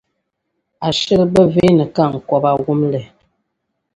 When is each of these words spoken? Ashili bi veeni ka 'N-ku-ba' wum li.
Ashili 0.87 1.23
bi 1.33 1.43
veeni 1.53 1.85
ka 1.95 2.03
'N-ku-ba' 2.09 2.59
wum 2.65 2.81
li. 2.91 3.01